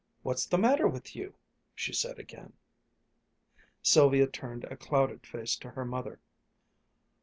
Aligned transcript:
"What's 0.23 0.47
the 0.47 0.57
matter 0.57 0.87
with 0.87 1.15
you?" 1.15 1.35
she 1.75 1.93
said 1.93 2.17
again. 2.17 2.53
Sylvia 3.83 4.25
turned 4.25 4.63
a 4.63 4.75
clouded 4.75 5.27
face 5.27 5.55
to 5.57 5.69
her 5.69 5.85
mother. 5.85 6.19